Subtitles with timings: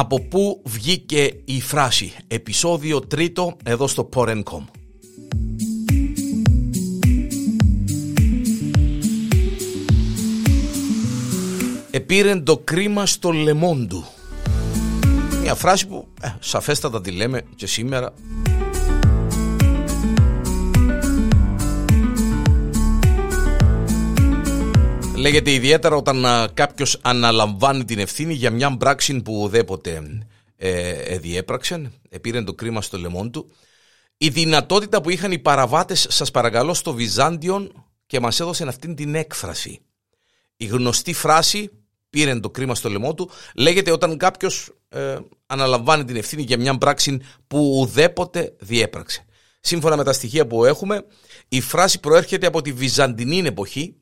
[0.00, 4.64] Από πού βγήκε η φράση; Επισόδιο τρίτο εδώ στο Porencom.
[11.90, 14.04] Επήρεν το κρίμα στο λεμόν του
[15.40, 18.14] Μια φράση που ε, σαφέστατα τη λέμε και σήμερα
[25.28, 30.02] Λέγεται ιδιαίτερα όταν κάποιος αναλαμβάνει την ευθύνη για μια πράξη που ουδέποτε
[30.56, 33.50] ε, ε, διέπραξε, επήρε το κρίμα στο λαιμό του.
[34.18, 39.14] Η δυνατότητα που είχαν οι παραβάτες, σας παρακαλώ, στο Βυζάντιον και μας έδωσαν αυτήν την
[39.14, 39.80] έκφραση.
[40.56, 41.70] Η γνωστή φράση,
[42.10, 46.78] πήρε το κρίμα στο λαιμό του, λέγεται όταν κάποιος ε, αναλαμβάνει την ευθύνη για μια
[46.78, 49.24] πράξη που ουδέποτε διέπραξε.
[49.60, 51.04] Σύμφωνα με τα στοιχεία που έχουμε,
[51.48, 53.96] η φράση προέρχεται από τη Βυζαντινή εποχή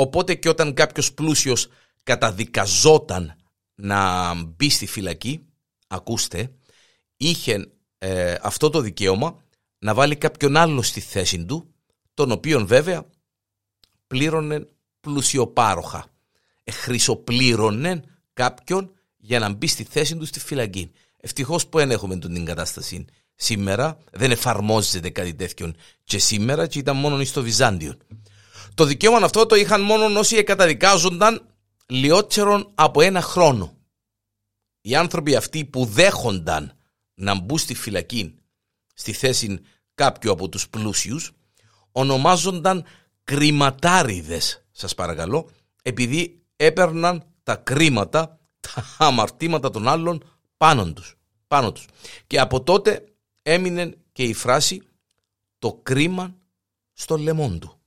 [0.00, 1.68] Οπότε και όταν κάποιος πλούσιος
[2.02, 3.36] καταδικαζόταν
[3.74, 5.46] να μπει στη φυλακή,
[5.86, 6.52] ακούστε,
[7.16, 9.44] είχε ε, αυτό το δικαίωμα
[9.78, 11.74] να βάλει κάποιον άλλο στη θέση του,
[12.14, 13.06] τον οποίον βέβαια
[14.06, 14.68] πλήρωνε
[15.00, 16.06] πλουσιοπάροχα.
[16.64, 20.90] Ε, χρυσοπλήρωνε κάποιον για να μπει στη θέση του στη φυλακή.
[21.16, 23.04] Ευτυχώς που δεν έχουμε την κατάσταση
[23.34, 25.72] σήμερα, δεν εφαρμόζεται κάτι τέτοιο
[26.04, 27.96] και σήμερα και ήταν μόνο στο Βυζάντιο.
[28.80, 31.46] Το δικαίωμα αυτό το είχαν μόνο όσοι καταδικάζονταν
[31.86, 33.76] λιότερον από ένα χρόνο.
[34.80, 36.76] Οι άνθρωποι αυτοί που δέχονταν
[37.14, 38.34] να μπουν στη φυλακή
[38.94, 39.60] στη θέση
[39.94, 41.32] κάποιου από τους πλούσιους
[41.92, 42.84] ονομάζονταν
[43.24, 45.50] κριματάριδες σας παρακαλώ
[45.82, 50.24] επειδή έπαιρναν τα κρίματα, τα αμαρτήματα των άλλων
[50.56, 51.16] πάνω τους.
[51.46, 51.86] Πάνω τους.
[52.26, 53.04] Και από τότε
[53.42, 54.82] έμεινε και η φράση
[55.58, 56.34] το κρίμα
[56.92, 57.79] στο λαιμό του.